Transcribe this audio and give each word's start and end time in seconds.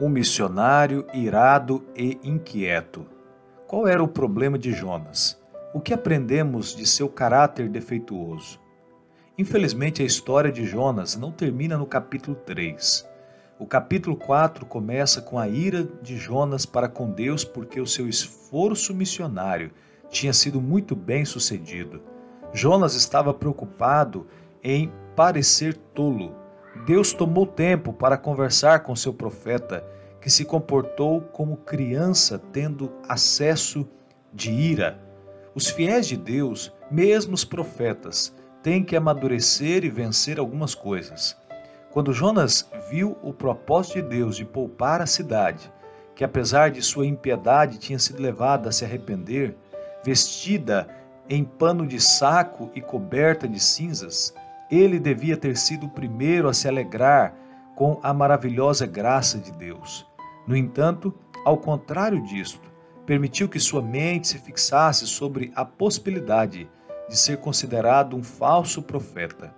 um 0.00 0.08
missionário 0.08 1.04
irado 1.12 1.84
e 1.96 2.20
inquieto. 2.22 3.04
Qual 3.66 3.88
era 3.88 4.02
o 4.02 4.06
problema 4.06 4.56
de 4.56 4.72
Jonas? 4.72 5.40
O 5.74 5.80
que 5.80 5.92
aprendemos 5.92 6.74
de 6.74 6.86
seu 6.86 7.08
caráter 7.08 7.68
defeituoso? 7.68 8.60
Infelizmente, 9.36 10.00
a 10.00 10.06
história 10.06 10.52
de 10.52 10.64
Jonas 10.64 11.16
não 11.16 11.32
termina 11.32 11.76
no 11.76 11.84
capítulo 11.84 12.36
3. 12.36 13.08
O 13.58 13.66
capítulo 13.66 14.16
4 14.16 14.64
começa 14.66 15.20
com 15.20 15.36
a 15.36 15.48
ira 15.48 15.82
de 16.00 16.16
Jonas 16.16 16.64
para 16.64 16.88
com 16.88 17.10
Deus 17.10 17.44
porque 17.44 17.80
o 17.80 17.86
seu 17.86 18.08
esforço 18.08 18.94
missionário 18.94 19.72
tinha 20.08 20.32
sido 20.32 20.60
muito 20.60 20.94
bem 20.94 21.24
sucedido. 21.24 22.00
Jonas 22.52 22.94
estava 22.94 23.34
preocupado 23.34 24.28
em 24.62 24.92
parecer 25.16 25.74
tolo 25.92 26.37
Deus 26.86 27.12
tomou 27.12 27.46
tempo 27.46 27.92
para 27.92 28.16
conversar 28.16 28.80
com 28.80 28.96
seu 28.96 29.12
profeta, 29.12 29.84
que 30.20 30.30
se 30.30 30.44
comportou 30.44 31.20
como 31.20 31.56
criança 31.56 32.40
tendo 32.52 32.92
acesso 33.08 33.86
de 34.32 34.50
ira. 34.50 34.98
Os 35.54 35.68
fiéis 35.68 36.06
de 36.06 36.16
Deus, 36.16 36.72
mesmo 36.90 37.34
os 37.34 37.44
profetas, 37.44 38.34
têm 38.62 38.82
que 38.82 38.96
amadurecer 38.96 39.84
e 39.84 39.90
vencer 39.90 40.38
algumas 40.38 40.74
coisas. 40.74 41.36
Quando 41.90 42.12
Jonas 42.12 42.68
viu 42.90 43.16
o 43.22 43.32
propósito 43.32 43.94
de 43.94 44.02
Deus 44.02 44.36
de 44.36 44.44
poupar 44.44 45.00
a 45.00 45.06
cidade, 45.06 45.72
que 46.14 46.24
apesar 46.24 46.70
de 46.70 46.82
sua 46.82 47.06
impiedade 47.06 47.78
tinha 47.78 47.98
sido 47.98 48.20
levada 48.20 48.68
a 48.68 48.72
se 48.72 48.84
arrepender, 48.84 49.56
vestida 50.04 50.88
em 51.28 51.44
pano 51.44 51.86
de 51.86 52.00
saco 52.00 52.70
e 52.74 52.80
coberta 52.80 53.46
de 53.46 53.60
cinzas, 53.60 54.34
ele 54.70 54.98
devia 54.98 55.36
ter 55.36 55.56
sido 55.56 55.86
o 55.86 55.90
primeiro 55.90 56.48
a 56.48 56.54
se 56.54 56.68
alegrar 56.68 57.34
com 57.74 57.98
a 58.02 58.12
maravilhosa 58.12 58.86
graça 58.86 59.38
de 59.38 59.52
Deus. 59.52 60.06
No 60.46 60.56
entanto, 60.56 61.14
ao 61.44 61.56
contrário 61.56 62.22
disto, 62.22 62.68
permitiu 63.06 63.48
que 63.48 63.60
sua 63.60 63.80
mente 63.80 64.28
se 64.28 64.38
fixasse 64.38 65.06
sobre 65.06 65.52
a 65.54 65.64
possibilidade 65.64 66.68
de 67.08 67.16
ser 67.16 67.38
considerado 67.38 68.16
um 68.16 68.22
falso 68.22 68.82
profeta. 68.82 69.54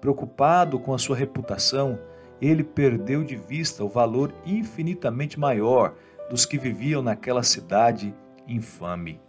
Preocupado 0.00 0.78
com 0.78 0.92
a 0.92 0.98
sua 0.98 1.16
reputação, 1.16 1.98
ele 2.40 2.64
perdeu 2.64 3.22
de 3.22 3.36
vista 3.36 3.84
o 3.84 3.88
valor 3.88 4.34
infinitamente 4.44 5.38
maior 5.38 5.94
dos 6.28 6.44
que 6.44 6.58
viviam 6.58 7.02
naquela 7.02 7.42
cidade 7.42 8.14
infame. 8.46 9.20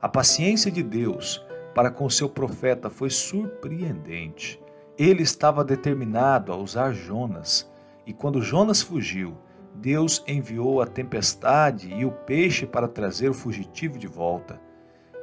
A 0.00 0.08
paciência 0.08 0.70
de 0.70 0.82
Deus 0.82 1.44
para 1.74 1.90
com 1.90 2.08
seu 2.08 2.28
profeta 2.28 2.88
foi 2.88 3.10
surpreendente. 3.10 4.60
Ele 4.98 5.22
estava 5.22 5.62
determinado 5.62 6.52
a 6.52 6.56
usar 6.56 6.92
Jonas, 6.92 7.70
e 8.04 8.12
quando 8.12 8.42
Jonas 8.42 8.82
fugiu, 8.82 9.38
Deus 9.72 10.24
enviou 10.26 10.82
a 10.82 10.86
tempestade 10.86 11.94
e 11.94 12.04
o 12.04 12.10
peixe 12.10 12.66
para 12.66 12.88
trazer 12.88 13.28
o 13.28 13.34
fugitivo 13.34 13.96
de 13.96 14.08
volta. 14.08 14.60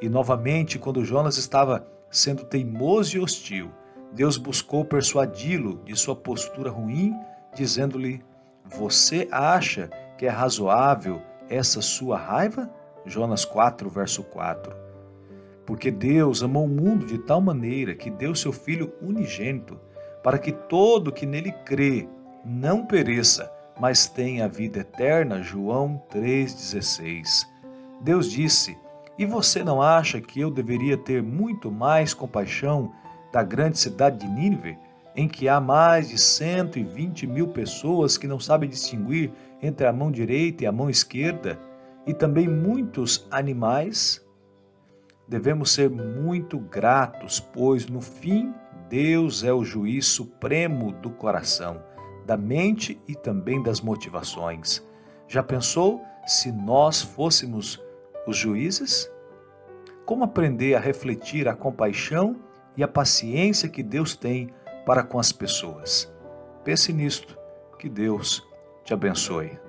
E 0.02 0.08
novamente, 0.08 0.80
quando 0.80 1.04
Jonas 1.04 1.36
estava 1.36 1.86
sendo 2.10 2.46
teimoso 2.46 3.18
e 3.18 3.20
hostil, 3.20 3.70
Deus 4.14 4.38
buscou 4.38 4.86
persuadi-lo 4.86 5.82
de 5.84 5.94
sua 5.94 6.16
postura 6.16 6.70
ruim, 6.70 7.14
dizendo-lhe: 7.54 8.24
Você 8.64 9.28
acha 9.30 9.90
que 10.18 10.26
é 10.26 10.30
razoável 10.30 11.22
essa 11.50 11.82
sua 11.82 12.18
raiva? 12.18 12.72
Jonas 13.06 13.44
4, 13.44 13.90
verso 13.90 14.24
4. 14.24 14.85
Porque 15.66 15.90
Deus 15.90 16.44
amou 16.44 16.66
o 16.66 16.70
mundo 16.70 17.06
de 17.06 17.18
tal 17.18 17.42
maneira 17.42 17.96
que 17.96 18.10
deu 18.10 18.36
seu 18.36 18.52
Filho 18.52 18.94
unigênito, 19.02 19.80
para 20.24 20.38
que 20.38 20.52
todo 20.52 21.12
que 21.12 21.26
nele 21.26 21.52
crê 21.66 22.08
não 22.46 22.86
pereça, 22.86 23.52
mas 23.80 24.08
tenha 24.08 24.46
a 24.46 24.48
vida 24.48 24.80
eterna. 24.80 25.42
João 25.42 26.02
3,16. 26.14 27.48
Deus 28.02 28.32
disse: 28.32 28.78
E 29.18 29.26
você 29.26 29.64
não 29.64 29.82
acha 29.82 30.22
que 30.22 30.40
eu 30.40 30.52
deveria 30.52 30.98
ter 30.98 31.24
muito 31.24 31.72
mais 31.72 32.14
compaixão 32.14 32.92
da 33.32 33.44
grande 33.44 33.78
cidade 33.78 34.20
de 34.20 34.28
Nínive, 34.28 34.78
em 35.16 35.28
que 35.28 35.48
há 35.48 35.60
mais 35.60 36.10
de 36.10 36.18
120 36.18 37.26
mil 37.28 37.48
pessoas 37.48 38.18
que 38.18 38.28
não 38.28 38.40
sabem 38.40 38.70
distinguir 38.70 39.32
entre 39.62 39.88
a 39.88 39.94
mão 39.94 40.12
direita 40.12 40.64
e 40.64 40.68
a 40.68 40.72
mão 40.72 40.90
esquerda, 40.90 41.60
e 42.06 42.14
também 42.14 42.48
muitos 42.48 43.28
animais? 43.32 44.25
Devemos 45.28 45.72
ser 45.72 45.90
muito 45.90 46.60
gratos, 46.60 47.40
pois 47.40 47.88
no 47.88 48.02
fim 48.02 48.54
Deus 48.90 49.44
é 49.44 49.52
o 49.52 49.64
juiz 49.64 50.06
supremo 50.06 50.92
do 50.92 51.10
coração, 51.10 51.82
da 52.26 52.38
mente 52.38 53.02
e 53.08 53.16
também 53.16 53.62
das 53.62 53.82
motivações. 53.82 54.86
Já 55.28 55.42
pensou 55.42 56.04
se 56.26 56.52
nós 56.52 57.02
fôssemos 57.02 57.84
os 58.28 58.38
juízes? 58.38 59.12
Como 60.06 60.24
aprender 60.24 60.76
a 60.76 60.80
refletir 60.80 61.48
a 61.48 61.56
compaixão 61.56 62.36
e 62.78 62.84
a 62.84 62.88
paciência 62.88 63.68
que 63.68 63.82
Deus 63.82 64.16
tem 64.16 64.52
para 64.86 65.04
com 65.04 65.18
as 65.18 65.32
pessoas? 65.32 66.12
Pense 66.64 66.94
nisto. 66.94 67.38
Que 67.80 67.90
Deus 67.90 68.48
te 68.84 68.94
abençoe. 68.94 69.60